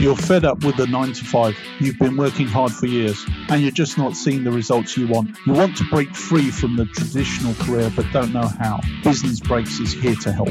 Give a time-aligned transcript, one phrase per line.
[0.00, 1.58] You're fed up with the 9 to 5.
[1.78, 5.36] You've been working hard for years and you're just not seeing the results you want.
[5.44, 8.80] You want to break free from the traditional career but don't know how.
[9.04, 10.48] Business Breaks is here to help.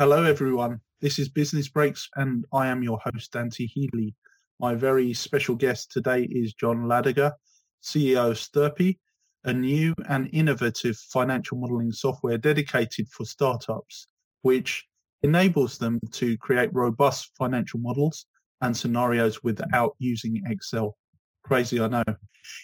[0.00, 0.80] Hello, everyone.
[1.00, 4.16] This is Business Breaks, and I am your host, Dante Healy.
[4.58, 7.34] My very special guest today is John Ladaga,
[7.84, 8.98] CEO of Sturppy,
[9.46, 14.08] a new and innovative financial modeling software dedicated for startups,
[14.42, 14.84] which
[15.22, 18.26] enables them to create robust financial models
[18.60, 20.96] and scenarios without using Excel.
[21.44, 22.02] Crazy, I know.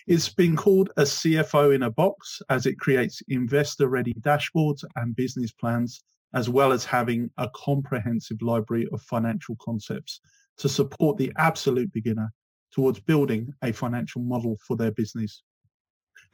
[0.07, 5.15] It's been called a CFO in a box as it creates investor ready dashboards and
[5.15, 6.03] business plans,
[6.35, 10.21] as well as having a comprehensive library of financial concepts
[10.59, 12.33] to support the absolute beginner
[12.73, 15.43] towards building a financial model for their business.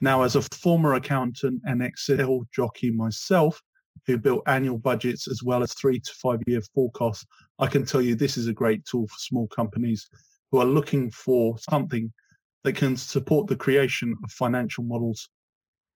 [0.00, 3.60] Now, as a former accountant and Excel jockey myself,
[4.06, 7.26] who built annual budgets as well as three to five year forecasts,
[7.58, 10.08] I can tell you this is a great tool for small companies
[10.50, 12.12] who are looking for something
[12.64, 15.28] that can support the creation of financial models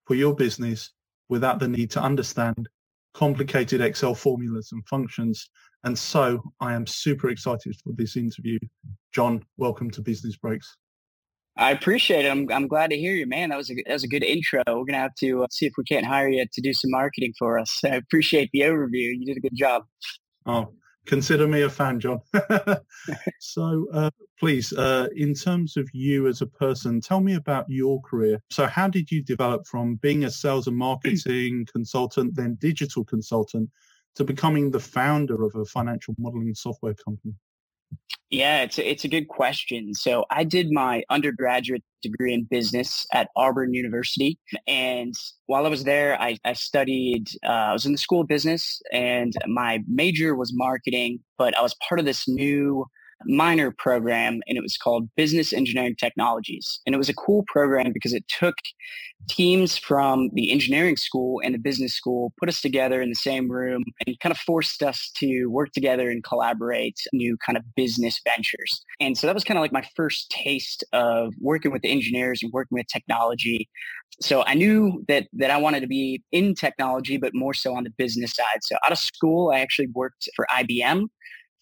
[0.07, 0.91] for your business
[1.29, 2.69] without the need to understand
[3.15, 5.48] complicated Excel formulas and functions.
[5.85, 8.59] And so I am super excited for this interview.
[9.13, 10.77] John, welcome to Business Breaks.
[11.56, 12.31] I appreciate it.
[12.31, 13.50] I'm, I'm glad to hear you, man.
[13.50, 14.62] That was a that was a good intro.
[14.67, 17.34] We're gonna have to uh, see if we can't hire you to do some marketing
[17.39, 17.81] for us.
[17.84, 19.12] I appreciate the overview.
[19.19, 19.84] You did a good job.
[20.47, 20.73] Oh,
[21.06, 22.20] consider me a fan, John.
[23.39, 28.00] so, uh, please, uh, in terms of you as a person, tell me about your
[28.00, 28.41] career.
[28.50, 33.69] So, how did you develop from being a sales and marketing consultant, then digital consultant,
[34.14, 37.34] to becoming the founder of a financial modeling software company?
[38.31, 39.93] Yeah, it's a, it's a good question.
[39.93, 44.39] So I did my undergraduate degree in business at Auburn University.
[44.67, 45.12] And
[45.47, 48.80] while I was there, I, I studied, uh, I was in the school of business
[48.91, 52.86] and my major was marketing, but I was part of this new
[53.27, 56.81] minor program and it was called Business Engineering Technologies.
[56.87, 58.55] And it was a cool program because it took
[59.29, 63.51] teams from the engineering school and the business school, put us together in the same
[63.51, 68.21] room and kind of forced us to work together and collaborate new kind of business
[68.27, 68.85] ventures.
[69.01, 72.41] And so that was kind of like my first taste of working with the engineers
[72.43, 73.69] and working with technology.
[74.21, 77.85] So I knew that that I wanted to be in technology, but more so on
[77.85, 78.59] the business side.
[78.63, 81.07] So out of school, I actually worked for IBM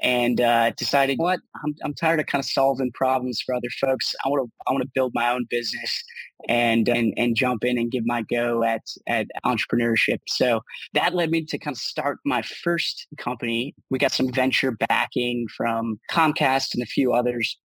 [0.00, 4.14] and uh, decided what I'm, I'm tired of kind of solving problems for other folks.
[4.24, 6.04] I want to I want to build my own business
[6.48, 10.18] and and and jump in and give my go at at entrepreneurship.
[10.28, 10.62] So
[10.94, 13.74] that led me to kind of start my first company.
[13.90, 17.58] We got some venture backing from Comcast and a few others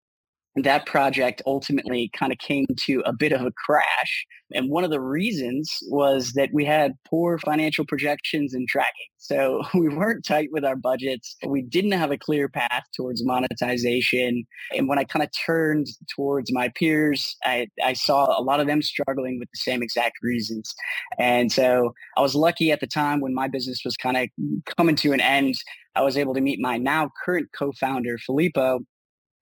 [0.55, 4.25] that project ultimately kind of came to a bit of a crash.
[4.53, 9.07] And one of the reasons was that we had poor financial projections and tracking.
[9.17, 11.37] So we weren't tight with our budgets.
[11.47, 14.43] We didn't have a clear path towards monetization.
[14.75, 18.67] And when I kind of turned towards my peers, I, I saw a lot of
[18.67, 20.73] them struggling with the same exact reasons.
[21.17, 24.27] And so I was lucky at the time when my business was kind of
[24.75, 25.55] coming to an end.
[25.95, 28.79] I was able to meet my now current co-founder, Filippo,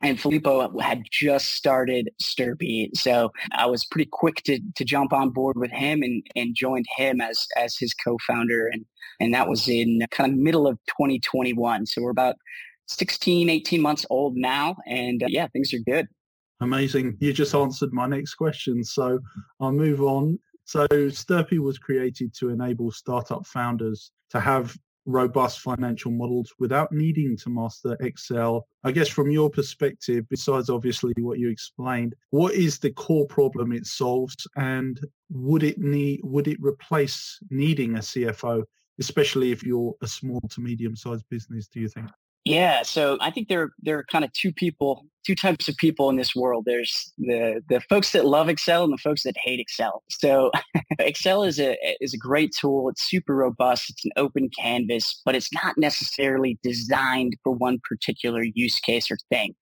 [0.01, 2.89] and Filippo had just started Sturppy.
[2.95, 6.85] So I was pretty quick to, to jump on board with him and, and joined
[6.95, 8.67] him as, as his co-founder.
[8.67, 8.85] And,
[9.19, 11.85] and that was in kind of middle of 2021.
[11.85, 12.35] So we're about
[12.87, 14.77] 16, 18 months old now.
[14.87, 16.07] And uh, yeah, things are good.
[16.61, 17.17] Amazing.
[17.19, 18.83] You just answered my next question.
[18.83, 19.19] So
[19.59, 20.39] I'll move on.
[20.65, 24.77] So Sturppy was created to enable startup founders to have
[25.09, 28.67] robust financial models without needing to master Excel.
[28.83, 33.73] I guess from your perspective, besides obviously what you explained, what is the core problem
[33.73, 38.63] it solves and would it need would it replace needing a CFO,
[38.99, 42.09] especially if you're a small to medium sized business, do you think?
[42.45, 46.09] Yeah, so I think there there are kind of two people, two types of people
[46.09, 46.63] in this world.
[46.65, 50.03] There's the the folks that love Excel and the folks that hate Excel.
[50.09, 50.49] So
[50.99, 52.89] Excel is a is a great tool.
[52.89, 53.89] It's super robust.
[53.89, 59.17] It's an open canvas, but it's not necessarily designed for one particular use case or
[59.29, 59.53] thing.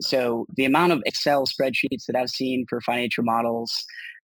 [0.00, 3.72] So the amount of Excel spreadsheets that I've seen for financial models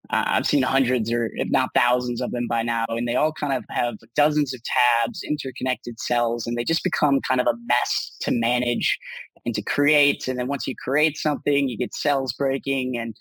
[0.09, 3.33] uh, I've seen hundreds or if not thousands of them by now, and they all
[3.33, 7.55] kind of have dozens of tabs, interconnected cells, and they just become kind of a
[7.67, 8.99] mess to manage
[9.45, 10.27] and to create.
[10.27, 13.15] And then once you create something, you get cells breaking and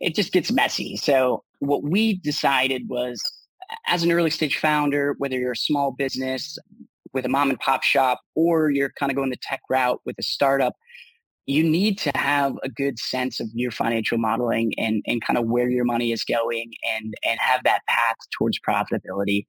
[0.00, 0.96] it just gets messy.
[0.96, 3.22] So what we decided was
[3.86, 6.58] as an early stage founder, whether you're a small business
[7.12, 10.16] with a mom and pop shop or you're kind of going the tech route with
[10.18, 10.74] a startup,
[11.46, 15.46] you need to have a good sense of your financial modeling and, and kind of
[15.46, 19.46] where your money is going and, and have that path towards profitability.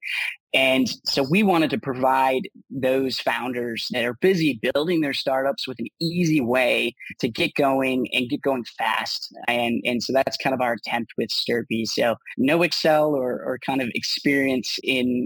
[0.55, 5.79] And so we wanted to provide those founders that are busy building their startups with
[5.79, 9.35] an easy way to get going and get going fast.
[9.47, 11.85] And, and so that's kind of our attempt with Sturppy.
[11.85, 15.25] So no Excel or, or kind of experience in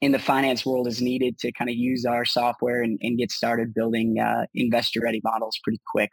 [0.00, 3.30] in the finance world is needed to kind of use our software and, and get
[3.30, 6.10] started building uh, investor ready models pretty quick.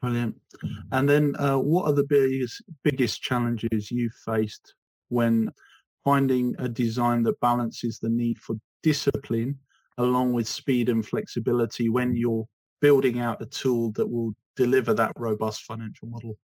[0.00, 0.36] Brilliant.
[0.92, 4.74] And then uh, what are the biggest, biggest challenges you faced
[5.08, 5.50] when
[6.04, 9.58] finding a design that balances the need for discipline
[9.98, 12.46] along with speed and flexibility when you're
[12.80, 16.38] building out a tool that will deliver that robust financial model?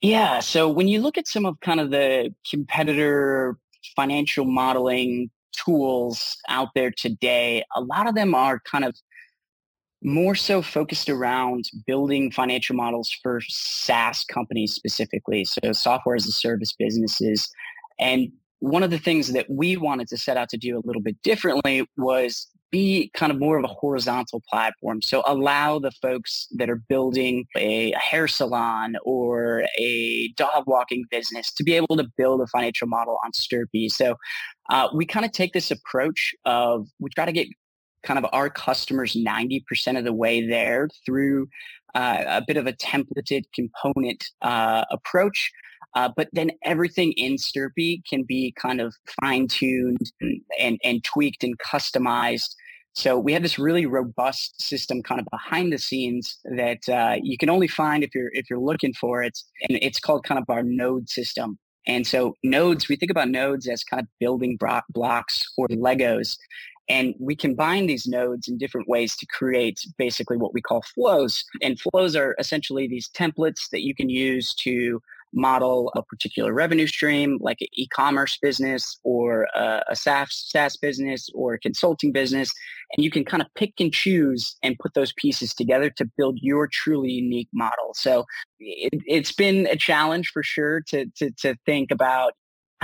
[0.00, 0.40] Yeah.
[0.40, 3.58] So when you look at some of kind of the competitor
[3.96, 5.30] financial modeling
[5.64, 8.94] tools out there today, a lot of them are kind of
[10.02, 16.32] more so focused around building financial models for SaaS companies specifically, so software as a
[16.32, 17.48] service businesses.
[17.98, 21.02] And one of the things that we wanted to set out to do a little
[21.02, 25.00] bit differently was be kind of more of a horizontal platform.
[25.00, 31.52] So allow the folks that are building a, hair salon or a dog walking business
[31.54, 33.88] to be able to build a financial model on Sturppy.
[33.88, 34.16] So
[34.70, 37.46] uh, we kind of take this approach of we try to get
[38.02, 41.46] kind of our customers 90% of the way there through
[41.94, 45.52] uh, a bit of a templated component uh, approach
[45.94, 50.10] uh, but then everything in Sturppy can be kind of fine tuned
[50.58, 52.54] and, and, tweaked and customized.
[52.94, 57.36] So we have this really robust system kind of behind the scenes that uh, you
[57.36, 59.36] can only find if you're if you're looking for it,
[59.68, 61.58] and it's called kind of our node system.
[61.86, 64.58] And so nodes, we think about nodes as kind of building
[64.90, 66.36] blocks or Legos.
[66.88, 71.44] And we combine these nodes in different ways to create basically what we call flows.
[71.62, 75.00] And flows are essentially these templates that you can use to
[75.34, 81.28] model a particular revenue stream, like an e-commerce business or a, a SaaS, SaaS business
[81.34, 82.50] or a consulting business.
[82.96, 86.38] And you can kind of pick and choose and put those pieces together to build
[86.40, 87.94] your truly unique model.
[87.94, 88.24] So
[88.58, 92.34] it, has been a challenge for sure to, to, to think about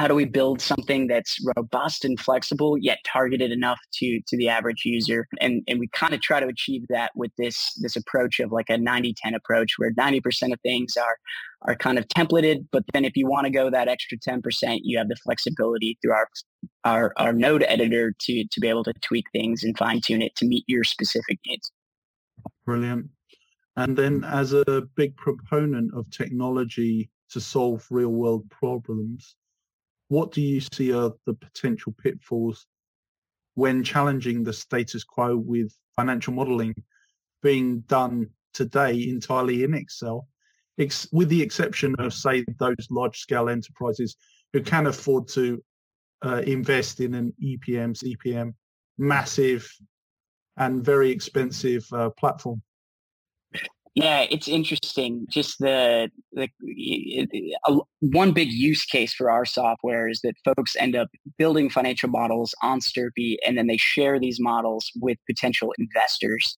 [0.01, 4.49] how do we build something that's robust and flexible yet targeted enough to to the
[4.49, 5.29] average user?
[5.43, 8.71] And and we kind of try to achieve that with this this approach of like
[8.71, 11.19] a 90-10 approach where 90% of things are
[11.69, 14.97] are kind of templated but then if you want to go that extra 10% you
[14.97, 16.29] have the flexibility through our
[16.85, 20.35] our, our node editor to to be able to tweak things and fine tune it
[20.37, 21.71] to meet your specific needs.
[22.65, 23.11] Brilliant.
[23.77, 29.37] And then as a big proponent of technology to solve real world problems
[30.11, 32.67] what do you see are the potential pitfalls
[33.55, 36.75] when challenging the status quo with financial modeling
[37.45, 40.27] being done today entirely in Excel,
[40.81, 44.17] ex- with the exception of, say, those large scale enterprises
[44.53, 45.63] who can afford to
[46.25, 48.53] uh, invest in an EPM, CPM,
[48.99, 49.71] massive
[50.57, 52.61] and very expensive uh, platform?
[53.97, 55.27] Yeah, it's interesting.
[55.29, 56.49] Just the the
[57.67, 62.09] uh, one big use case for our software is that folks end up building financial
[62.09, 66.57] models on Sturppy, and then they share these models with potential investors.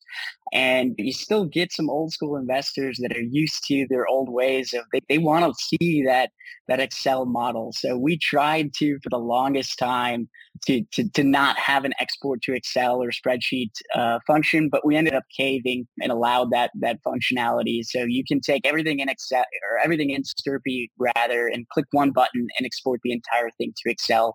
[0.53, 4.75] And you still get some old school investors that are used to their old ways
[4.75, 6.31] of they, they want to see that
[6.69, 7.73] that Excel model.
[7.75, 10.29] So we tried to for the longest time
[10.67, 14.97] to to, to not have an export to Excel or spreadsheet uh, function, but we
[14.97, 17.81] ended up caving and allowed that that functionality.
[17.83, 22.11] So you can take everything in Excel or everything in Sturppy rather and click one
[22.11, 24.35] button and export the entire thing to Excel.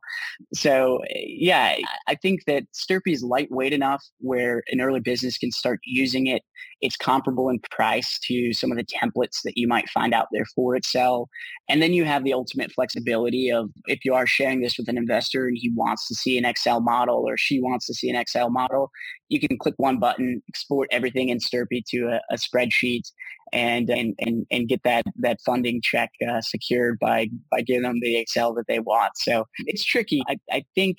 [0.53, 1.75] So yeah,
[2.07, 6.27] I think that Sturppy is lightweight enough where an early business can start using using
[6.27, 6.41] it.
[6.79, 10.45] It's comparable in price to some of the templates that you might find out there
[10.55, 11.27] for Excel.
[11.69, 14.97] And then you have the ultimate flexibility of if you are sharing this with an
[14.97, 18.15] investor and he wants to see an Excel model or she wants to see an
[18.15, 18.89] Excel model,
[19.29, 23.11] you can click one button, export everything in Sturppy to a, a spreadsheet
[23.51, 27.99] and, and, and, and get that, that funding check uh, secured by, by giving them
[28.01, 29.11] the Excel that they want.
[29.17, 30.21] So it's tricky.
[30.29, 30.97] I, I think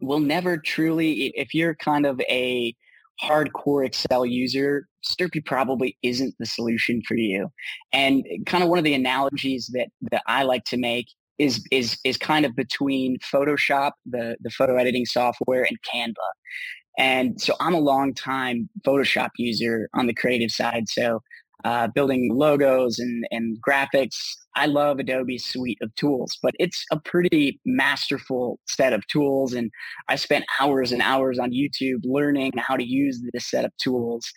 [0.00, 2.74] we'll never truly, if you're kind of a
[3.22, 7.48] hardcore Excel user, Sturppy probably isn't the solution for you.
[7.92, 11.06] And eh, kind of one of the analogies that, that I like to make
[11.38, 16.14] is is is kind of between Photoshop, the the photo editing software, and Canva.
[16.96, 20.88] And so I'm a long time Photoshop user on the creative side.
[20.88, 21.22] So
[21.64, 24.16] uh, building logos and, and graphics.
[24.54, 29.52] I love Adobe's suite of tools, but it's a pretty masterful set of tools.
[29.52, 29.70] And
[30.08, 34.30] I spent hours and hours on YouTube learning how to use this set of tools.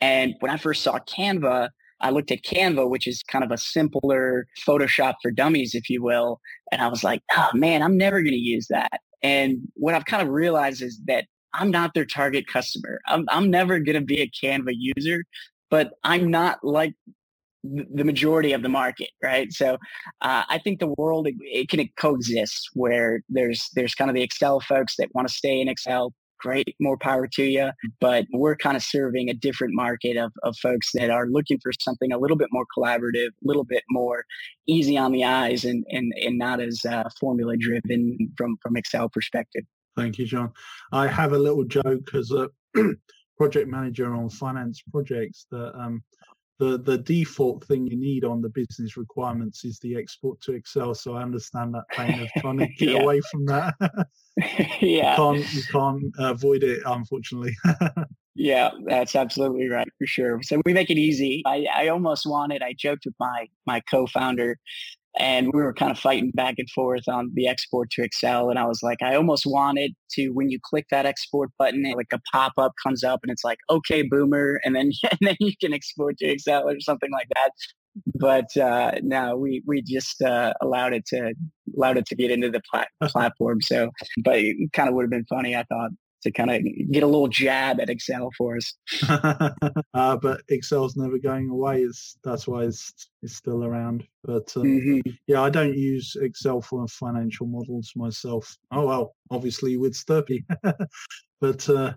[0.00, 1.68] And when I first saw Canva,
[2.00, 6.02] I looked at Canva, which is kind of a simpler Photoshop for dummies, if you
[6.02, 6.40] will.
[6.72, 9.00] And I was like, oh man, I'm never going to use that.
[9.22, 13.00] And what I've kind of realized is that I'm not their target customer.
[13.06, 15.24] I'm, I'm never going to be a Canva user
[15.70, 16.94] but I'm not like
[17.62, 19.52] the majority of the market, right?
[19.52, 19.74] So
[20.22, 24.22] uh, I think the world it, it, can coexist where there's there's kind of the
[24.22, 26.12] Excel folks that want to stay in Excel.
[26.38, 27.70] Great, more power to you.
[28.00, 31.70] But we're kind of serving a different market of, of folks that are looking for
[31.78, 34.24] something a little bit more collaborative, a little bit more
[34.66, 39.10] easy on the eyes, and and and not as uh, formula driven from from Excel
[39.10, 39.64] perspective.
[39.96, 40.52] Thank you, John.
[40.92, 42.46] I have a little joke because uh,
[43.40, 46.02] project manager on finance projects that um,
[46.58, 50.94] the the default thing you need on the business requirements is the export to Excel.
[50.94, 53.00] So I understand that pain of trying to get yeah.
[53.00, 53.74] away from that.
[54.82, 57.56] yeah, you can't you can't avoid it, unfortunately.
[58.34, 60.42] yeah, that's absolutely right for sure.
[60.42, 61.42] So we make it easy.
[61.46, 62.62] I, I almost wanted.
[62.62, 64.58] I joked with my my co-founder
[65.18, 68.48] and we were kind of fighting back and forth on the export to Excel.
[68.48, 72.12] And I was like, I almost wanted to, when you click that export button, like
[72.12, 74.60] a pop up comes up and it's like, okay, boomer.
[74.70, 77.50] And then, and then you can export to Excel or something like that.
[78.14, 81.34] But uh, no, we, we just uh, allowed it to
[81.76, 83.60] allowed it to get into the plat- platform.
[83.62, 83.90] So,
[84.22, 85.90] but it kind of would have been funny, I thought,
[86.22, 88.74] to kind of get a little jab at Excel for us.
[89.94, 91.82] uh, but Excel's never going away.
[91.82, 94.06] It's that's why it's it's still around.
[94.24, 95.10] But um, mm-hmm.
[95.26, 98.56] yeah, I don't use Excel for financial models myself.
[98.70, 100.44] Oh well, obviously with Sturppy.
[101.40, 101.94] but uh,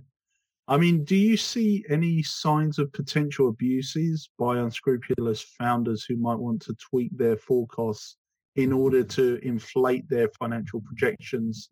[0.68, 6.40] I mean, do you see any signs of potential abuses by unscrupulous founders who might
[6.40, 8.16] want to tweak their forecasts
[8.56, 11.68] in order to inflate their financial projections?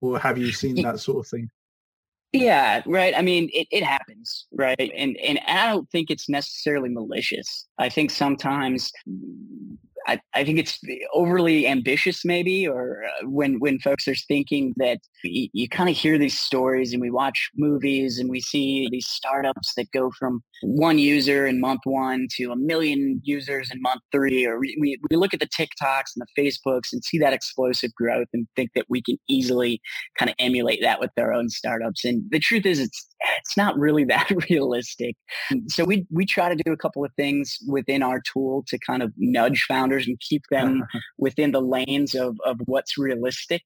[0.00, 1.48] Or have you seen that sort of thing?
[2.32, 3.14] Yeah, right.
[3.16, 4.78] I mean, it, it happens, right?
[4.78, 7.66] And and I don't think it's necessarily malicious.
[7.78, 8.92] I think sometimes
[10.08, 10.80] I, I think it's
[11.12, 15.96] overly ambitious maybe or uh, when when folks are thinking that you, you kind of
[15.96, 20.40] hear these stories and we watch movies and we see these startups that go from
[20.62, 24.98] one user in month one to a million users in month three or we, we,
[25.10, 28.70] we look at the tiktoks and the facebooks and see that explosive growth and think
[28.74, 29.80] that we can easily
[30.18, 32.04] kind of emulate that with our own startups.
[32.04, 33.06] And the truth is it's
[33.40, 35.16] it's not really that realistic.
[35.68, 39.02] So we we try to do a couple of things within our tool to kind
[39.02, 40.84] of nudge founders and keep them
[41.18, 43.62] within the lanes of, of what's realistic.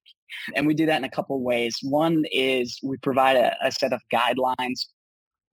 [0.57, 1.77] And we do that in a couple of ways.
[1.83, 4.87] One is we provide a, a set of guidelines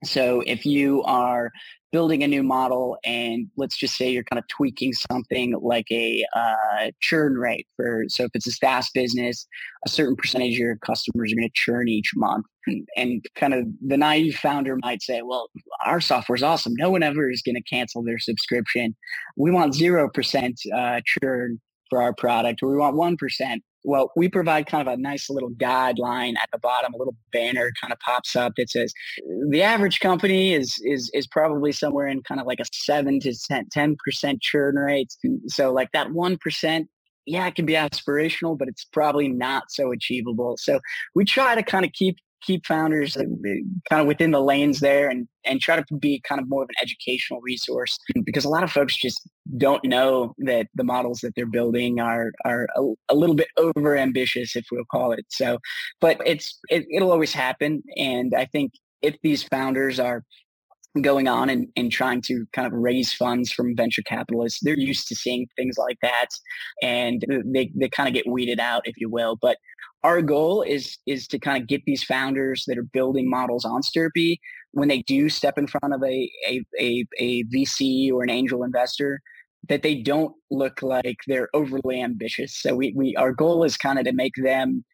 [0.03, 1.51] so if you are
[1.91, 6.23] building a new model and let's just say you're kind of tweaking something like a
[6.35, 9.47] uh, churn rate for, so if it's a SaaS business,
[9.85, 12.45] a certain percentage of your customers are going to churn each month.
[12.67, 15.49] And, and kind of the naive founder might say, well,
[15.85, 16.73] our software is awesome.
[16.77, 18.95] No one ever is going to cancel their subscription.
[19.35, 23.57] We want 0% uh, churn for our product, or we want 1%.
[23.83, 26.93] Well, we provide kind of a nice little guideline at the bottom.
[26.93, 28.93] A little banner kind of pops up that says
[29.49, 33.33] the average company is is is probably somewhere in kind of like a seven to
[33.71, 35.13] 10 percent churn rate.
[35.47, 36.89] So like that one percent
[37.25, 40.55] yeah, it can be aspirational, but it's probably not so achievable.
[40.57, 40.79] So
[41.13, 43.23] we try to kind of keep keep founders uh,
[43.89, 46.69] kind of within the lanes there and and try to be kind of more of
[46.69, 49.27] an educational resource because a lot of folks just
[49.57, 53.97] don't know that the models that they're building are are a, a little bit over
[53.97, 55.25] ambitious if we'll call it.
[55.29, 55.59] So
[56.01, 60.23] but it's it, it'll always happen and i think if these founders are
[61.01, 64.59] going on and, and trying to kind of raise funds from venture capitalists.
[64.61, 66.27] They're used to seeing things like that
[66.81, 69.37] and they, they kind of get weeded out, if you will.
[69.39, 69.57] But
[70.03, 73.81] our goal is is to kind of get these founders that are building models on
[73.81, 74.39] Sturppy
[74.71, 78.63] when they do step in front of a, a, a, a VC or an angel
[78.63, 79.19] investor
[79.67, 82.55] that they don't look like they're overly ambitious.
[82.55, 84.85] So we, we our goal is kind of to make them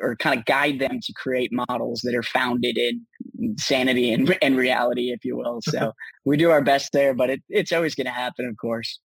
[0.00, 4.56] or kind of guide them to create models that are founded in sanity and, and
[4.56, 5.60] reality, if you will.
[5.62, 5.92] So
[6.24, 9.00] we do our best there, but it, it's always going to happen, of course.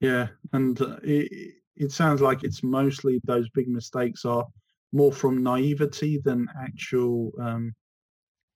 [0.00, 4.46] Yeah, and uh, it, it sounds like it's mostly those big mistakes are
[4.92, 7.72] more from naivety than actual um,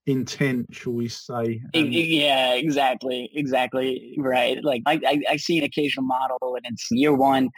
[0.06, 1.62] intent, shall we say?
[1.74, 4.62] Um, yeah, exactly, exactly right.
[4.62, 7.50] Like I, I, I, see an occasional model, and it's year one,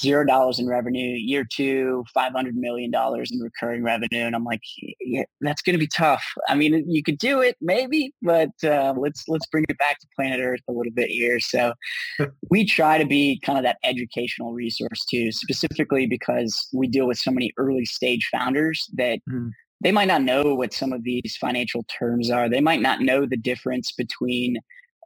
[0.00, 1.16] zero dollars in revenue.
[1.16, 4.60] Year two, five hundred million dollars in recurring revenue, and I'm like,
[5.00, 6.24] yeah, that's going to be tough.
[6.48, 10.06] I mean, you could do it, maybe, but uh, let's let's bring it back to
[10.14, 11.40] planet Earth a little bit here.
[11.40, 11.72] So
[12.50, 17.18] we try to be kind of that educational resource too, specifically because we deal with
[17.18, 19.18] so many early stage founders that.
[19.28, 22.48] Mm they might not know what some of these financial terms are.
[22.48, 24.56] They might not know the difference between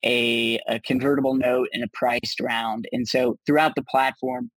[0.04, 2.88] a, a convertible note and a priced round.
[2.92, 4.50] And so throughout the platform,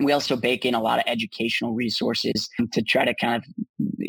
[0.00, 3.44] we also bake in a lot of educational resources to try to kind of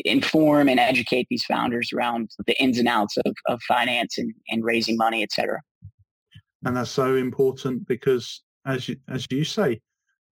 [0.04, 4.64] inform and educate these founders around the ins and outs of, of finance and, and
[4.64, 5.60] raising money, et cetera.
[6.64, 9.80] And that's so important because, as you, as you say,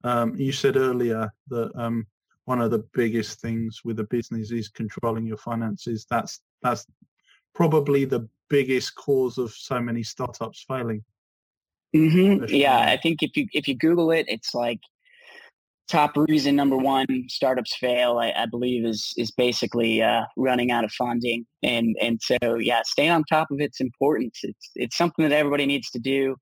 [0.05, 2.07] um, you said earlier that um,
[2.49, 6.07] one of the biggest things with a business is controlling your finances.
[6.09, 6.87] That's that's
[7.55, 11.05] probably the biggest cause of so many startups failing.
[11.95, 12.47] Mm-hmm.
[12.49, 14.81] Yeah, I think if you if you Google it, it's like
[15.89, 18.19] top reason number one startups fail.
[18.19, 22.81] I, I believe is is basically uh, running out of funding, and and so yeah,
[22.87, 24.35] staying on top of it's important.
[24.43, 26.37] It's it's something that everybody needs to do.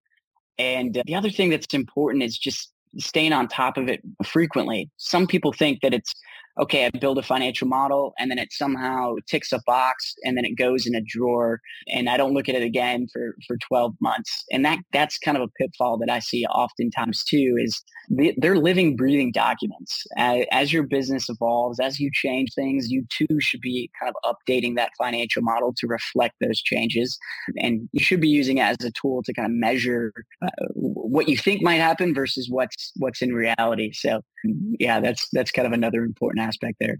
[0.58, 4.90] And uh, the other thing that's important is just staying on top of it frequently.
[4.96, 6.14] Some people think that it's
[6.58, 10.44] okay, I build a financial model and then it somehow ticks a box and then
[10.44, 13.94] it goes in a drawer and I don't look at it again for, for 12
[14.00, 14.44] months.
[14.50, 17.82] And that that's kind of a pitfall that I see oftentimes too is
[18.38, 20.04] they're living, breathing documents.
[20.16, 24.76] As your business evolves, as you change things, you too should be kind of updating
[24.76, 27.18] that financial model to reflect those changes.
[27.58, 31.28] And you should be using it as a tool to kind of measure uh, what
[31.28, 33.92] you think might happen versus what's what's in reality.
[33.92, 36.98] So yeah, that's that's kind of another important aspect there.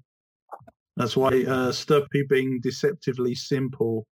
[0.97, 4.07] That's why uh, Sturppy being deceptively simple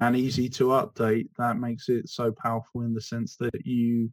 [0.00, 4.10] and easy to update, that makes it so powerful in the sense that you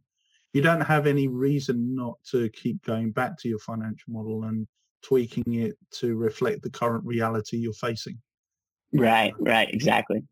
[0.52, 4.66] you don't have any reason not to keep going back to your financial model and
[5.02, 8.18] tweaking it to reflect the current reality you're facing.
[8.92, 10.22] Right, right, exactly.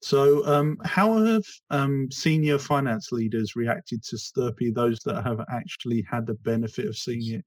[0.00, 6.06] So, um, how have um, senior finance leaders reacted to Sturppy, those that have actually
[6.08, 7.44] had the benefit of seeing it?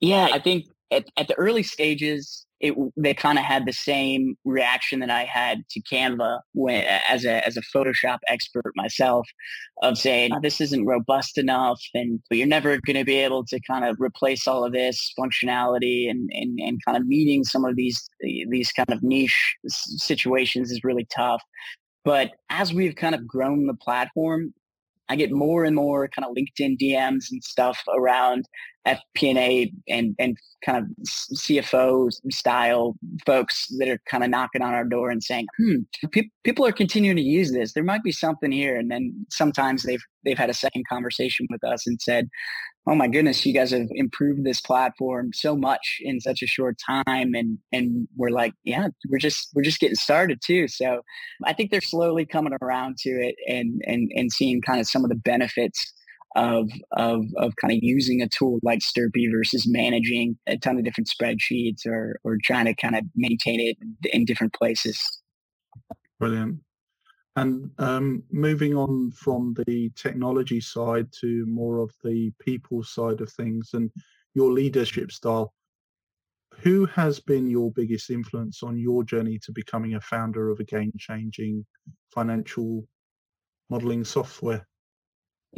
[0.00, 4.36] Yeah, I think at, at the early stages, it, they kind of had the same
[4.44, 9.28] reaction that I had to Canva when, as a as a Photoshop expert myself,
[9.82, 13.60] of saying oh, this isn't robust enough, and you're never going to be able to
[13.60, 17.76] kind of replace all of this functionality, and, and and kind of meeting some of
[17.76, 21.42] these these kind of niche situations is really tough.
[22.04, 24.52] But as we've kind of grown the platform,
[25.08, 28.46] I get more and more kind of LinkedIn DMs and stuff around
[28.86, 30.84] FP&A and and kind of
[31.36, 32.94] CFO style
[33.26, 36.72] folks that are kind of knocking on our door and saying, "Hmm, pe- people are
[36.72, 37.72] continuing to use this.
[37.72, 41.62] There might be something here." And then sometimes they've they've had a second conversation with
[41.64, 42.28] us and said,
[42.88, 46.76] "Oh my goodness, you guys have improved this platform so much in such a short
[46.86, 51.02] time." And and we're like, "Yeah, we're just we're just getting started too." So
[51.44, 55.04] I think they're slowly coming around to it and and and seeing kind of some
[55.04, 55.92] of the benefits
[56.36, 60.84] of of of kind of using a tool like Sturppy versus managing a ton of
[60.84, 63.76] different spreadsheets or or trying to kind of maintain it
[64.12, 65.00] in different places.
[66.18, 66.60] Brilliant.
[67.38, 73.32] And um, moving on from the technology side to more of the people side of
[73.32, 73.90] things and
[74.34, 75.54] your leadership style,
[76.60, 80.64] who has been your biggest influence on your journey to becoming a founder of a
[80.64, 81.64] game-changing
[82.12, 82.86] financial
[83.70, 84.67] modeling software?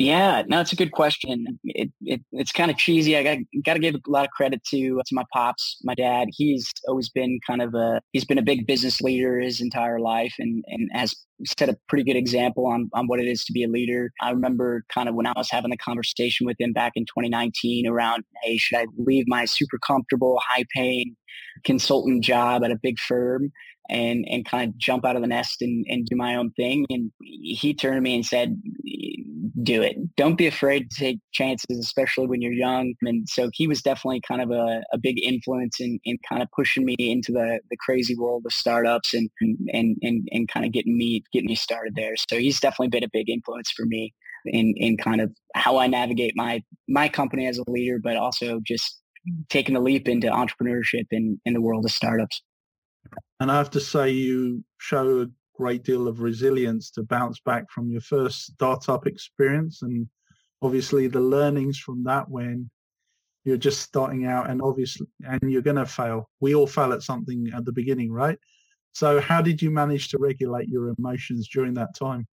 [0.01, 1.59] Yeah, no, it's a good question.
[1.63, 3.19] It, it it's kind of cheesy.
[3.19, 3.37] I got
[3.67, 6.29] got to give a lot of credit to to my pops, my dad.
[6.33, 10.33] He's always been kind of a he's been a big business leader his entire life,
[10.39, 11.15] and and has
[11.47, 14.11] set a pretty good example on on what it is to be a leader.
[14.23, 17.87] I remember kind of when I was having the conversation with him back in 2019
[17.87, 21.15] around, hey, should I leave my super comfortable, high paying
[21.63, 23.53] consultant job at a big firm
[23.91, 26.87] and and kind of jump out of the nest and, and do my own thing.
[26.89, 28.57] And he turned to me and said,
[29.63, 29.97] do it.
[30.17, 32.95] Don't be afraid to take chances, especially when you're young.
[33.03, 36.49] And so he was definitely kind of a, a big influence in, in kind of
[36.55, 40.73] pushing me into the, the crazy world of startups and, and, and, and kind of
[40.73, 42.15] getting me, getting me started there.
[42.17, 44.15] So he's definitely been a big influence for me
[44.47, 48.61] in, in kind of how I navigate my, my company as a leader, but also
[48.65, 48.99] just
[49.49, 52.43] taking the leap into entrepreneurship in, in the world of startups.
[53.41, 57.71] And I have to say, you show a great deal of resilience to bounce back
[57.71, 59.83] from your first startup experience.
[59.83, 60.09] And
[60.63, 62.71] obviously, the learnings from that when
[63.45, 66.29] you're just starting out and obviously, and you're going to fail.
[66.41, 68.39] We all fail at something at the beginning, right?
[68.93, 72.27] So, how did you manage to regulate your emotions during that time?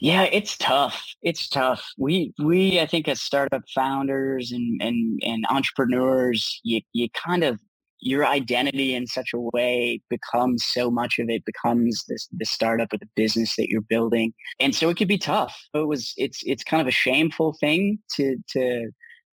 [0.00, 1.04] Yeah, it's tough.
[1.22, 1.84] It's tough.
[1.98, 7.60] We we I think as startup founders and and and entrepreneurs, you you kind of
[8.00, 12.92] your identity in such a way becomes so much of it becomes this the startup
[12.92, 14.32] or the business that you're building.
[14.60, 15.56] And so it could be tough.
[15.74, 18.90] It was it's it's kind of a shameful thing to to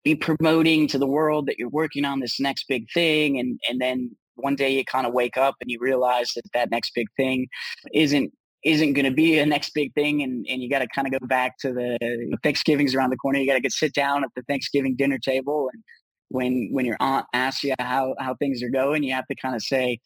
[0.05, 3.39] be promoting to the world that you're working on this next big thing.
[3.39, 6.71] And and then one day you kind of wake up and you realize that that
[6.71, 7.49] next big thing
[7.93, 8.33] isn't
[8.65, 10.23] isn't going to be a next big thing.
[10.23, 13.39] And, and you got to kind of go back to the thanksgiving's around the corner.
[13.39, 15.83] You got to get sit down at the thanksgiving dinner table and
[16.33, 19.55] when when your aunt asks you how how things are going, you have to kind
[19.55, 20.01] of say,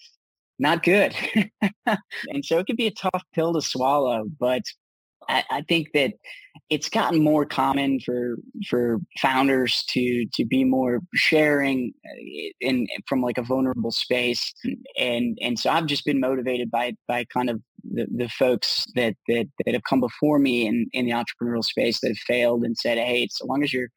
[0.58, 1.14] "Not good,"
[1.86, 4.24] and so it can be a tough pill to swallow.
[4.38, 4.62] But
[5.28, 6.12] I, I, think that
[6.70, 8.36] it's gotten more common for
[8.68, 14.52] for founders to to be more sharing uh, in from like a vulnerable space,
[14.98, 19.14] and and so I've just been motivated by by kind of the, the folks that,
[19.28, 22.76] that that have come before me in in the entrepreneurial space that have failed and
[22.76, 23.90] said, hey, so long as you're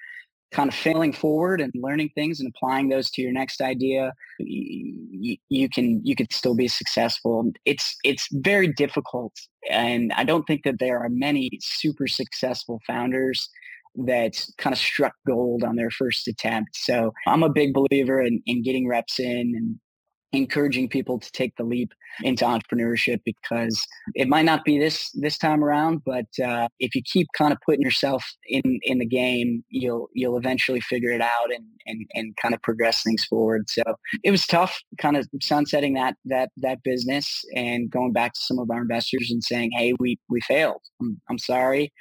[0.52, 5.38] kind of failing forward and learning things and applying those to your next idea you,
[5.50, 7.52] you can you can still be successful.
[7.66, 9.34] It's it's very difficult
[9.70, 13.50] and i don't think that there are many super successful founders
[13.96, 16.76] that kind of struck gold on their first attempt.
[16.76, 19.80] So i'm a big believer in, in getting reps in and
[20.32, 21.92] encouraging people to take the leap
[22.24, 23.82] into entrepreneurship because
[24.16, 27.58] it might not be this this time around but uh, if you keep kind of
[27.66, 32.36] putting yourself in in the game you'll you'll eventually figure it out and and, and
[32.38, 33.70] kind of progress things forward.
[33.70, 33.84] So
[34.24, 38.60] it was tough kind of sunsetting that that that business and going back to some
[38.60, 40.82] of our investors and saying hey we we failed.
[41.02, 41.92] I'm, I'm sorry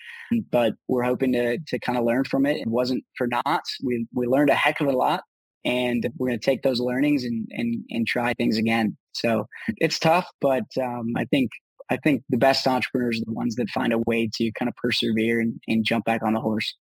[0.52, 2.58] but we're hoping to to kind of learn from it.
[2.58, 3.64] It wasn't for naught.
[3.82, 5.22] We we learned a heck of a lot
[5.64, 8.96] and we're going to take those learnings and, and, and try things again.
[9.12, 9.46] So
[9.78, 11.50] it's tough, but um, I think
[11.90, 14.76] I think the best entrepreneurs are the ones that find a way to kind of
[14.76, 16.74] persevere and, and jump back on the horse.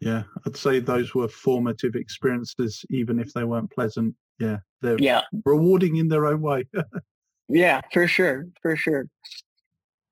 [0.00, 4.14] Yeah, I'd say those were formative experiences, even if they weren't pleasant.
[4.40, 5.22] Yeah, they're yeah.
[5.44, 6.64] rewarding in their own way.
[7.48, 9.06] yeah, for sure, for sure.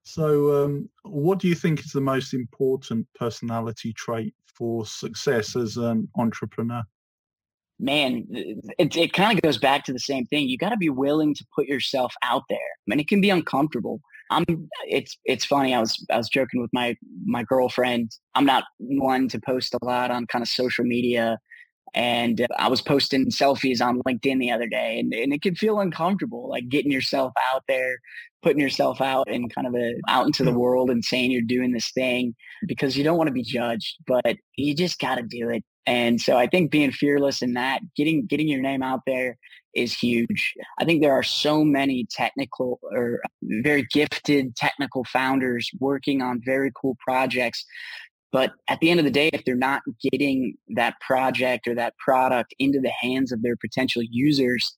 [0.04, 5.76] So, um, what do you think is the most important personality trait for success as
[5.76, 6.82] an entrepreneur?
[7.82, 8.24] Man,
[8.78, 10.48] it, it kind of goes back to the same thing.
[10.48, 12.58] You got to be willing to put yourself out there.
[12.58, 14.00] I mean, it can be uncomfortable.
[14.30, 14.44] I'm,
[14.88, 15.74] it's, it's funny.
[15.74, 18.12] I was, I was joking with my, my girlfriend.
[18.34, 21.38] I'm not one to post a lot on kind of social media.
[21.92, 25.80] And I was posting selfies on LinkedIn the other day and, and it can feel
[25.80, 27.98] uncomfortable, like getting yourself out there,
[28.42, 30.56] putting yourself out and kind of a, out into the mm.
[30.56, 32.34] world and saying you're doing this thing
[32.66, 35.64] because you don't want to be judged, but you just got to do it.
[35.86, 39.36] And so I think being fearless in that, getting getting your name out there
[39.74, 40.54] is huge.
[40.78, 46.70] I think there are so many technical or very gifted technical founders working on very
[46.80, 47.64] cool projects.
[48.30, 51.94] But at the end of the day, if they're not getting that project or that
[51.98, 54.74] product into the hands of their potential users,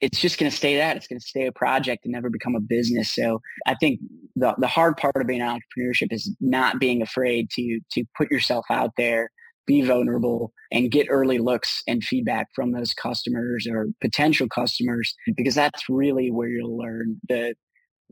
[0.00, 0.96] it's just going to stay that.
[0.96, 3.14] It's going to stay a project and never become a business.
[3.14, 4.00] So I think
[4.34, 8.30] the, the hard part of being an entrepreneurship is not being afraid to to put
[8.30, 9.30] yourself out there
[9.66, 15.54] be vulnerable and get early looks and feedback from those customers or potential customers because
[15.54, 17.54] that's really where you'll learn the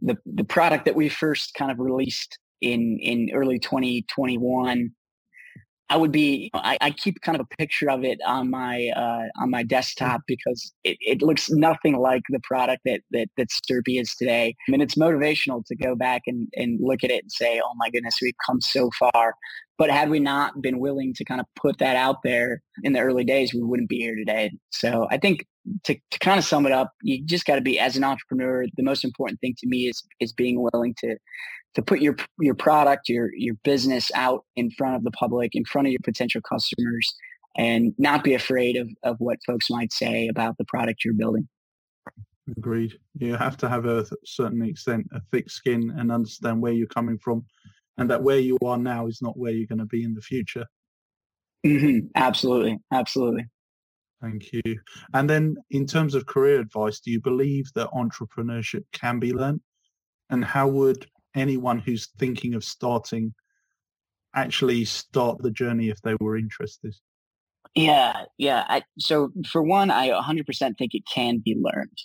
[0.01, 4.91] the, the product that we first kind of released in in early 2021
[5.91, 9.29] I would be, I, I, keep kind of a picture of it on my uh,
[9.41, 13.99] on my desktop because it, it looks nothing like the product that that that Sturppy
[13.99, 14.55] is today.
[14.67, 17.73] I mean, it's motivational to go back and, and look at it and say, oh
[17.77, 19.35] my goodness, we've come so far.
[19.79, 23.01] But had we not been willing to kind of put that out there in the
[23.01, 24.51] early days, we wouldn't be here today.
[24.71, 25.47] So I think
[25.85, 28.67] to, to kind of sum it up, you just got to be as an entrepreneur.
[28.77, 31.17] The most important thing to me is is being willing to
[31.75, 35.65] to put your your product, your your business out in front of the public, in
[35.65, 37.15] front of your potential customers,
[37.57, 41.49] and not be afraid of, of what folks might say about the product you're building.
[42.57, 42.95] Agreed.
[43.19, 47.19] You have to have a certain extent a thick skin and understand where you're coming
[47.19, 47.45] from,
[47.99, 50.23] and that where you are now is not where you're going to be in the
[50.23, 50.65] future.
[51.67, 52.07] Mm-hmm.
[52.15, 53.45] Absolutely, absolutely.
[54.23, 54.81] Thank you.
[55.15, 59.61] And then, in terms of career advice, do you believe that entrepreneurship can be learned?
[60.31, 61.07] And how would
[61.39, 63.35] anyone who's thinking of starting
[64.35, 66.95] actually start the journey if they were interested?
[67.75, 68.65] Yeah, yeah.
[68.69, 71.99] I, so, for one, I 100% think it can be learned.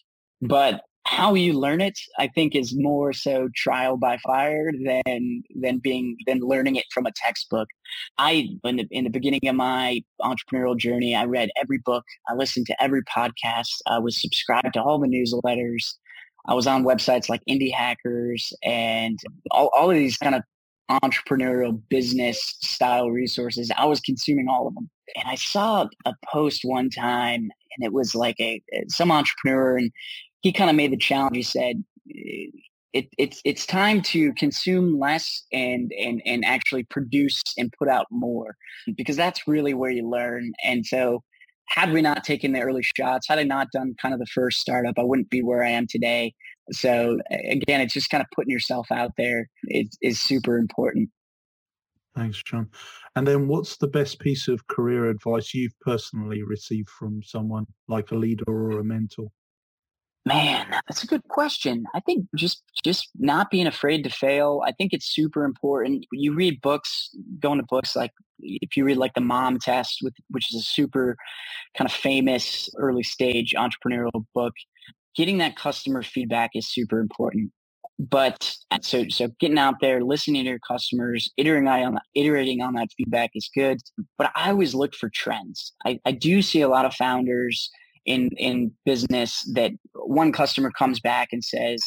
[0.43, 0.49] Mm.
[0.49, 5.79] But how you learn it, I think, is more so trial by fire than than
[5.79, 7.67] being than learning it from a textbook.
[8.17, 12.35] I in the in the beginning of my entrepreneurial journey, I read every book, I
[12.35, 15.95] listened to every podcast, I was subscribed to all the newsletters.
[16.45, 19.17] I was on websites like Indie Hackers and
[19.51, 20.43] all, all of these kind of
[20.89, 23.71] entrepreneurial business style resources.
[23.77, 24.89] I was consuming all of them.
[25.15, 29.77] And I saw a post one time and it was like a eh, some entrepreneur
[29.77, 29.91] and
[30.41, 31.35] he kind of made the challenge.
[31.35, 32.47] He said, eh,
[32.93, 38.05] it, it's it's time to consume less and and and actually produce and put out
[38.11, 38.55] more
[38.95, 40.51] because that's really where you learn.
[40.63, 41.23] And so,
[41.67, 44.59] had we not taken the early shots, had I not done kind of the first
[44.59, 46.33] startup, I wouldn't be where I am today.
[46.71, 51.09] So again, it's just kind of putting yourself out there is is super important.
[52.15, 52.69] Thanks, John.
[53.15, 58.11] And then, what's the best piece of career advice you've personally received from someone like
[58.11, 59.29] a leader or a mentor?
[60.25, 61.83] Man, that's a good question.
[61.93, 64.61] I think just just not being afraid to fail.
[64.65, 66.05] I think it's super important.
[66.13, 67.09] You read books,
[67.41, 70.63] going to books like if you read like the Mom Test, with, which is a
[70.63, 71.17] super
[71.77, 74.53] kind of famous early stage entrepreneurial book.
[75.15, 77.51] Getting that customer feedback is super important.
[77.99, 82.75] But uh, so so getting out there, listening to your customers, iterating on iterating on
[82.75, 83.81] that feedback is good.
[84.17, 85.73] But I always look for trends.
[85.85, 87.69] I, I do see a lot of founders
[88.05, 91.81] in in business that one customer comes back and says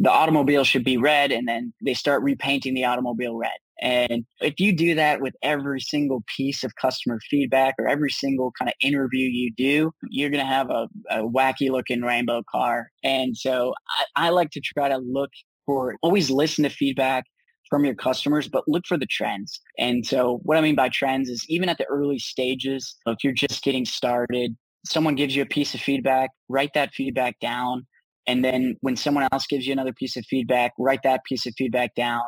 [0.00, 4.58] the automobile should be red and then they start repainting the automobile red and if
[4.58, 8.74] you do that with every single piece of customer feedback or every single kind of
[8.82, 13.74] interview you do you're going to have a, a, wacky looking rainbow car and so
[14.16, 15.30] I, I like to try to look
[15.66, 17.24] for always listen to feedback
[17.68, 19.60] from your customers, but look for the trends.
[19.78, 23.32] And so what I mean by trends is even at the early stages, if you're
[23.32, 27.86] just getting started, someone gives you a piece of feedback, write that feedback down.
[28.26, 31.54] And then when someone else gives you another piece of feedback, write that piece of
[31.56, 32.22] feedback down.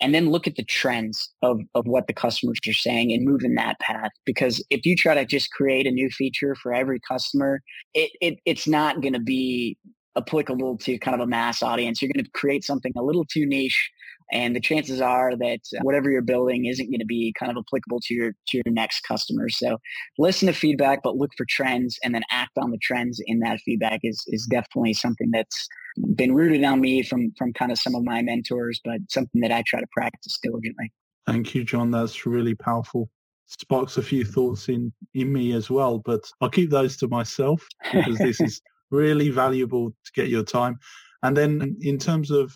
[0.00, 3.42] And then look at the trends of, of what the customers are saying and move
[3.44, 4.10] in that path.
[4.26, 7.60] Because if you try to just create a new feature for every customer,
[7.94, 9.78] it, it it's not going to be
[10.16, 12.02] applicable to kind of a mass audience.
[12.02, 13.90] You're going to create something a little too niche
[14.32, 17.58] and the chances are that uh, whatever you're building isn't going to be kind of
[17.58, 19.48] applicable to your to your next customer.
[19.48, 19.78] So
[20.18, 23.60] listen to feedback but look for trends and then act on the trends in that
[23.64, 25.68] feedback is is definitely something that's
[26.14, 29.52] been rooted on me from from kind of some of my mentors but something that
[29.52, 30.92] i try to practice diligently.
[31.26, 31.90] Thank you john.
[31.90, 33.08] That's really powerful.
[33.46, 34.32] Sparks a few mm-hmm.
[34.32, 38.60] thoughts in in me as well but i'll keep those to myself because this is
[38.94, 40.78] really valuable to get your time.
[41.22, 42.54] And then in terms of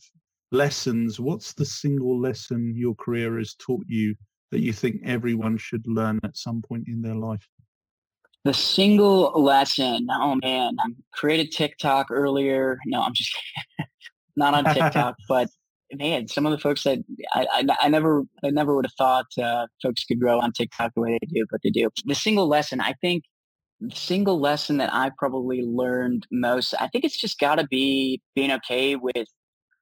[0.50, 4.14] lessons, what's the single lesson your career has taught you
[4.50, 7.46] that you think everyone should learn at some point in their life?
[8.44, 12.78] The single lesson, oh man, I created TikTok earlier.
[12.87, 13.37] No, I'm just
[14.37, 15.48] not on TikTok, but
[15.92, 16.98] man, some of the folks that
[17.34, 20.92] I, I, I never, I never would have thought uh, folks could grow on TikTok
[20.94, 21.90] the way they do, but they do.
[22.04, 23.24] The single lesson, I think,
[23.80, 28.20] the single lesson that I probably learned most, I think it's just got to be
[28.34, 29.28] being okay with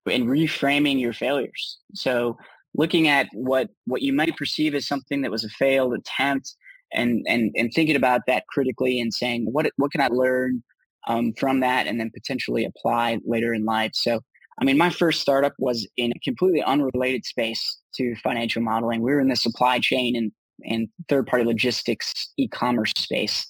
[0.06, 1.78] and reframing your failures.
[1.94, 2.36] So
[2.74, 6.54] looking at what what you might perceive as something that was a failed attempt
[6.92, 10.62] and and and thinking about that critically and saying what what can I learn
[11.08, 13.92] um, from that and then potentially apply later in life.
[13.94, 14.20] So
[14.60, 19.02] I mean, my first startup was in a completely unrelated space to financial modeling.
[19.02, 20.32] We were in the supply chain and
[20.64, 23.46] and third party logistics e-commerce space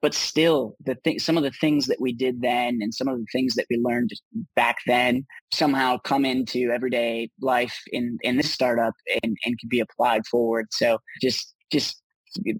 [0.00, 3.18] but still the thing some of the things that we did then and some of
[3.18, 4.10] the things that we learned
[4.54, 9.80] back then somehow come into everyday life in in this startup and and can be
[9.80, 12.00] applied forward so just just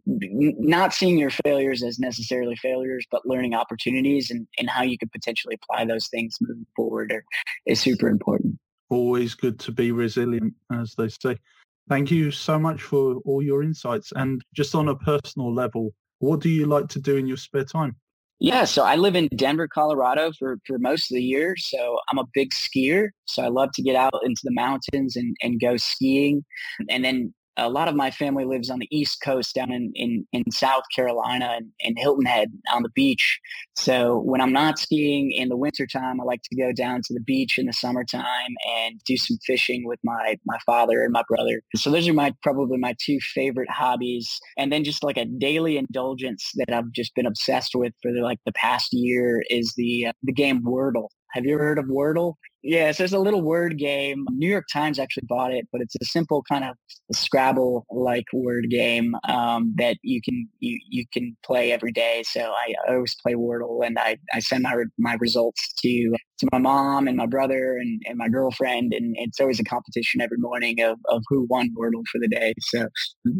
[0.06, 5.12] not seeing your failures as necessarily failures, but learning opportunities and, and how you could
[5.12, 7.24] potentially apply those things moving forward are,
[7.66, 8.58] is super important.
[8.90, 11.38] Always good to be resilient, as they say.
[11.88, 14.12] Thank you so much for all your insights.
[14.16, 17.64] And just on a personal level, what do you like to do in your spare
[17.64, 17.96] time?
[18.40, 21.54] Yeah, so I live in Denver, Colorado for, for most of the year.
[21.56, 23.08] So I'm a big skier.
[23.26, 26.44] So I love to get out into the mountains and, and go skiing.
[26.88, 30.26] And then a lot of my family lives on the East Coast down in, in,
[30.32, 33.40] in South Carolina and in Hilton Head on the beach.
[33.76, 37.20] So when I'm not skiing in the wintertime, I like to go down to the
[37.20, 41.62] beach in the summertime and do some fishing with my, my father and my brother.
[41.76, 44.40] So those are my probably my two favorite hobbies.
[44.58, 48.20] And then just like a daily indulgence that I've just been obsessed with for the,
[48.20, 51.08] like the past year is the uh, the game Wordle.
[51.34, 52.34] Have you ever heard of Wordle?
[52.62, 54.24] Yeah, so it's a little word game.
[54.30, 56.76] New York Times actually bought it, but it's a simple kind of
[57.12, 62.22] Scrabble like word game um, that you can you, you can play every day.
[62.24, 66.58] So I, always play Wordle, and I, I send my my results to to my
[66.58, 70.80] mom and my brother and, and my girlfriend, and it's always a competition every morning
[70.80, 72.54] of, of who won Wordle for the day.
[72.60, 72.86] So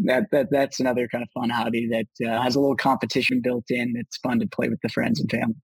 [0.05, 3.65] that, that that's another kind of fun hobby that uh, has a little competition built
[3.69, 3.95] in.
[3.97, 5.55] It's fun to play with the friends and family.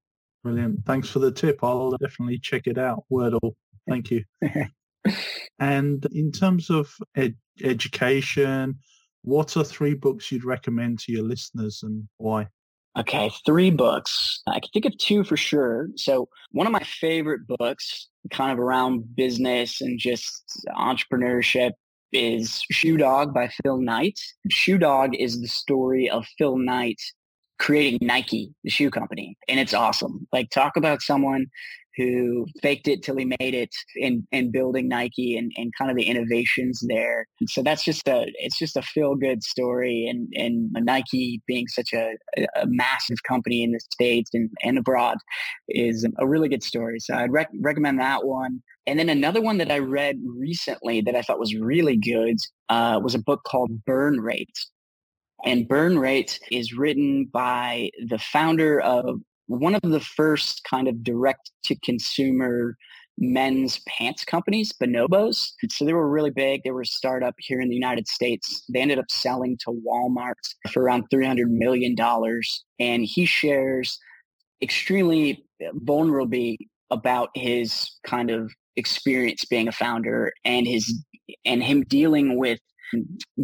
[0.43, 0.85] Brilliant.
[0.87, 1.59] Thanks for the tip.
[1.63, 3.05] I'll definitely check it out.
[3.13, 3.55] Wordle.
[3.89, 4.25] Thank you.
[5.59, 8.79] and in terms of ed- education,
[9.23, 12.49] what are three books you'd recommend to your listeners and why?
[12.99, 14.43] Okay, three books.
[14.49, 15.89] I can think of two for sure.
[15.97, 20.45] So one of my favorite books, kind of around business and just
[20.77, 21.73] entrepreneurship,
[22.13, 24.19] is Shoe Dog by Phil Knight.
[24.49, 27.01] Shoe Dog is the story of Phil Knight
[27.61, 29.37] creating Nike, the shoe company.
[29.49, 30.27] And it's awesome.
[30.33, 31.47] Like talk about someone
[31.97, 35.97] who faked it till he made it in, in building Nike and, and kind of
[35.97, 37.27] the innovations there.
[37.49, 41.93] So that's just a, it's just a feel good story and, and Nike being such
[41.93, 42.13] a,
[42.57, 45.19] a massive company in the States and, and abroad
[45.69, 47.01] is a really good story.
[47.01, 48.63] So I'd rec- recommend that one.
[48.87, 52.37] And then another one that I read recently that I thought was really good
[52.71, 54.49] uh, was a book called Burn Rate.
[55.45, 61.03] And Burn Rate is written by the founder of one of the first kind of
[61.03, 62.77] direct to consumer
[63.19, 65.51] men's pants companies, Bonobos.
[65.71, 66.63] So they were really big.
[66.65, 68.65] They were a startup here in the United States.
[68.73, 70.35] They ended up selling to Walmart
[70.71, 71.95] for around $300 million.
[72.79, 73.99] And he shares
[74.63, 75.45] extremely
[75.85, 76.57] vulnerably
[76.91, 81.05] about his kind of experience being a founder and his
[81.45, 82.59] and him dealing with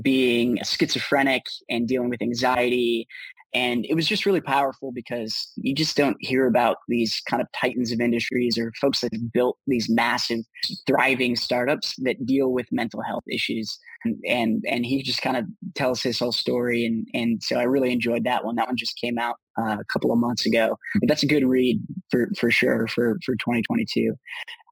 [0.03, 3.07] being schizophrenic and dealing with anxiety.
[3.55, 7.49] And it was just really powerful because you just don't hear about these kind of
[7.59, 10.41] titans of industries or folks that have built these massive,
[10.87, 13.79] thriving startups that deal with mental health issues.
[14.25, 16.85] And and, he just kind of tells his whole story.
[16.85, 18.57] And, and so I really enjoyed that one.
[18.57, 20.77] That one just came out uh, a couple of months ago.
[21.01, 21.81] But that's a good read
[22.11, 24.15] for, for sure for, for 2022.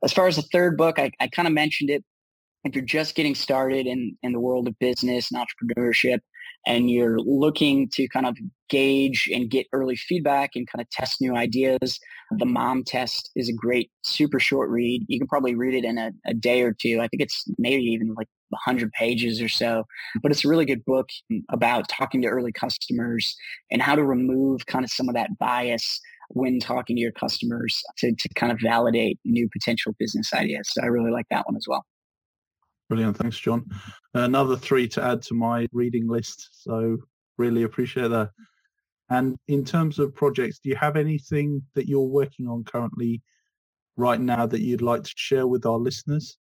[0.04, 2.04] As far as the third book, I, I kind of mentioned it
[2.64, 6.20] if you're just getting started in, in the world of business and entrepreneurship
[6.66, 8.36] and you're looking to kind of
[8.70, 12.00] gauge and get early feedback and kind of test new ideas,
[12.38, 15.04] the mom test is a great, super short read.
[15.08, 17.00] You can probably read it in a, a day or two.
[17.02, 19.84] I think it's maybe even like 100 pages or so,
[20.22, 21.08] but it's a really good book
[21.50, 23.36] about talking to early customers
[23.70, 26.00] and how to remove kind of some of that bias
[26.30, 30.66] when talking to your customers to, to kind of validate new potential business ideas.
[30.72, 31.84] So I really like that one as well.
[32.88, 33.16] Brilliant.
[33.16, 33.64] Thanks, John.
[34.12, 36.62] Another three to add to my reading list.
[36.62, 36.98] So
[37.38, 38.30] really appreciate that.
[39.10, 43.22] And in terms of projects, do you have anything that you're working on currently
[43.96, 46.38] right now that you'd like to share with our listeners?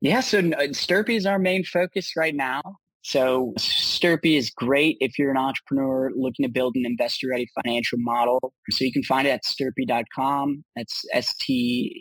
[0.00, 2.62] Yeah, so uh, Sturppy is our main focus right now.
[3.04, 7.98] So Sturppy is great if you're an entrepreneur looking to build an investor ready financial
[8.00, 8.54] model.
[8.70, 10.64] So you can find it at sturppy.com.
[10.74, 12.00] That's S-T-U-R-P-P-Y.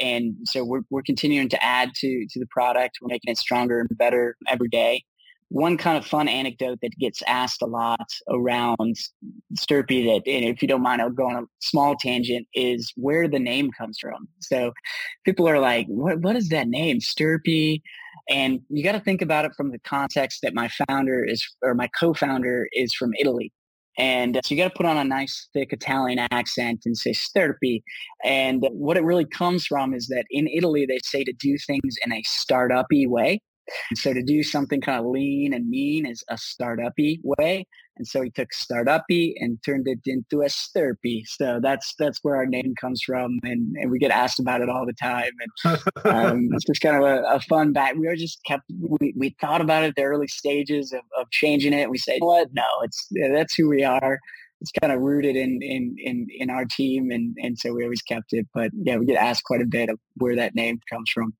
[0.00, 2.98] And so we're, we're continuing to add to, to the product.
[3.00, 5.04] We're making it stronger and better every day
[5.54, 8.96] one kind of fun anecdote that gets asked a lot around
[9.56, 13.28] Sturppy that, and if you don't mind, I'll go on a small tangent, is where
[13.28, 14.26] the name comes from.
[14.40, 14.72] So
[15.24, 16.98] people are like, what, what is that name?
[16.98, 17.82] Sturppy?
[18.28, 21.74] And you got to think about it from the context that my founder is, or
[21.74, 23.52] my co-founder is from Italy.
[23.96, 27.12] And uh, so you got to put on a nice thick Italian accent and say
[27.12, 27.82] Sturppy.
[28.24, 31.94] And what it really comes from is that in Italy, they say to do things
[32.04, 33.40] in a startup-y way.
[33.90, 37.66] And so to do something kind of lean and mean is a startup-y way.
[37.96, 41.22] And so he took startup-y and turned it into a Sturppy.
[41.26, 43.38] So that's that's where our name comes from.
[43.44, 45.30] And, and we get asked about it all the time.
[45.64, 47.94] And um, it's just kind of a, a, fun back.
[47.94, 51.72] We were just kept, we, we thought about it the early stages of, of changing
[51.72, 51.88] it.
[51.88, 52.48] We said, what?
[52.52, 54.18] No, it's that's who we are
[54.64, 58.00] it's kind of rooted in in in in our team and and so we always
[58.00, 61.10] kept it but yeah we get asked quite a bit of where that name comes
[61.12, 61.34] from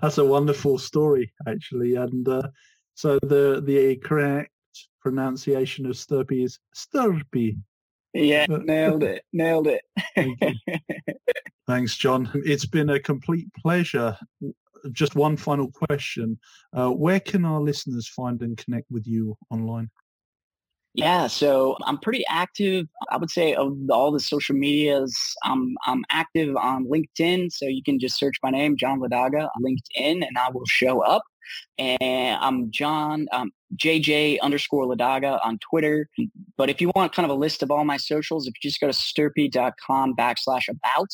[0.00, 2.48] that's a wonderful story actually and uh,
[2.94, 4.50] so the the correct
[5.02, 7.58] pronunciation of Sturppy is Sturppy
[8.14, 9.82] yeah uh, nailed it nailed it
[11.66, 12.30] Thanks, John.
[12.46, 14.16] It's been a complete pleasure
[14.92, 16.38] just one final question.
[16.72, 19.90] Uh, where can our listeners find and connect with you online?
[20.98, 22.86] Yeah, so I'm pretty active.
[23.10, 27.52] I would say of all the social medias, I'm I'm active on LinkedIn.
[27.52, 31.22] So you can just search my name, John Ladaga, LinkedIn, and I will show up.
[31.78, 36.08] And I'm John, um, JJ underscore Ladaga on Twitter.
[36.56, 38.80] But if you want kind of a list of all my socials, if you just
[38.80, 41.08] go to sturppy.com backslash about,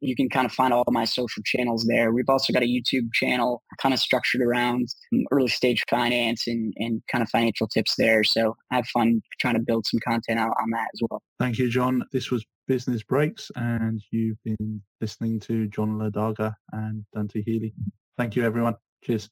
[0.00, 2.12] you can kind of find all my social channels there.
[2.12, 4.88] We've also got a YouTube channel kind of structured around
[5.30, 8.24] early stage finance and, and kind of financial tips there.
[8.24, 11.22] So I have fun trying to build some content out on that as well.
[11.38, 12.04] Thank you, John.
[12.12, 17.74] This was Business Breaks, and you've been listening to John Ladaga and Dante Healy.
[18.16, 18.76] Thank you, everyone.
[19.02, 19.30] Cheers.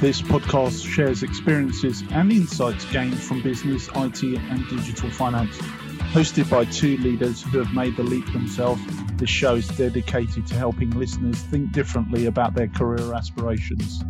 [0.00, 5.54] This podcast shares experiences and insights gained from business, IT, and digital finance.
[6.14, 8.80] Hosted by two leaders who have made the leap themselves,
[9.16, 14.02] this show is dedicated to helping listeners think differently about their career aspirations.